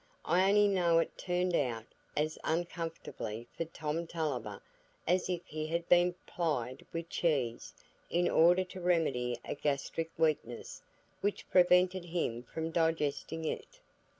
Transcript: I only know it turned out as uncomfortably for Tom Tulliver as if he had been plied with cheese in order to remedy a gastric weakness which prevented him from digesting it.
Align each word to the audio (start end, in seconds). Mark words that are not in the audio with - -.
I 0.25 0.49
only 0.49 0.67
know 0.67 0.97
it 0.97 1.15
turned 1.15 1.55
out 1.55 1.85
as 2.17 2.39
uncomfortably 2.43 3.47
for 3.55 3.65
Tom 3.65 4.07
Tulliver 4.07 4.59
as 5.05 5.29
if 5.29 5.45
he 5.45 5.67
had 5.67 5.87
been 5.89 6.15
plied 6.25 6.83
with 6.91 7.07
cheese 7.07 7.75
in 8.09 8.27
order 8.27 8.63
to 8.63 8.81
remedy 8.81 9.37
a 9.45 9.53
gastric 9.53 10.09
weakness 10.17 10.81
which 11.21 11.47
prevented 11.51 12.05
him 12.05 12.41
from 12.41 12.71
digesting 12.71 13.45
it. 13.45 13.79